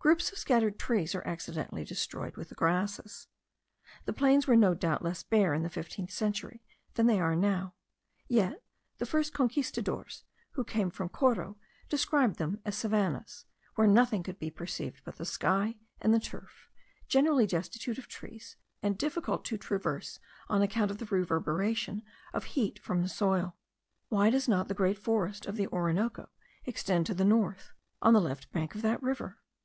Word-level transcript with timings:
Groups 0.00 0.32
of 0.32 0.38
scattered 0.38 0.78
trees 0.78 1.14
are 1.14 1.24
accidentally 1.28 1.84
destroyed 1.84 2.36
with 2.36 2.48
the 2.48 2.54
grasses. 2.54 3.28
The 4.06 4.14
plains 4.14 4.46
were 4.46 4.56
no 4.56 4.74
doubt 4.74 5.02
less 5.04 5.22
bare 5.22 5.52
in 5.52 5.62
the 5.62 5.68
fifteenth 5.68 6.10
century, 6.10 6.64
than 6.94 7.06
they 7.06 7.18
now 7.18 7.60
are; 7.60 7.72
yet 8.26 8.64
the 8.96 9.06
first 9.06 9.32
Conquistadores, 9.34 10.24
who 10.52 10.64
came 10.64 10.90
from 10.90 11.10
Coro, 11.10 11.56
described 11.88 12.36
them 12.36 12.52
then 12.54 12.62
as 12.64 12.78
savannahs, 12.78 13.44
where 13.74 13.86
nothing 13.86 14.22
could 14.24 14.38
be 14.40 14.50
perceived 14.50 15.02
but 15.04 15.16
the 15.16 15.26
sky 15.26 15.76
and 16.00 16.14
the 16.14 16.18
turf, 16.18 16.70
generally 17.06 17.46
destitute 17.46 17.98
of 17.98 18.08
trees, 18.08 18.56
and 18.82 18.98
difficult 18.98 19.44
to 19.44 19.58
traverse 19.58 20.18
on 20.48 20.62
account 20.62 20.90
of 20.90 20.98
the 20.98 21.04
reverberation 21.06 22.02
of 22.32 22.44
heat 22.44 22.78
from 22.80 23.02
the 23.02 23.08
soil. 23.08 23.54
Why 24.08 24.30
does 24.30 24.48
not 24.48 24.66
the 24.66 24.74
great 24.74 24.98
forest 24.98 25.44
of 25.46 25.56
the 25.56 25.68
Orinoco 25.68 26.28
extend 26.64 27.06
to 27.06 27.14
the 27.14 27.24
north, 27.26 27.74
on 28.00 28.14
the 28.14 28.20
left 28.20 28.50
bank 28.50 28.74
of 28.74 28.82
that 28.82 29.00
river? 29.02 29.36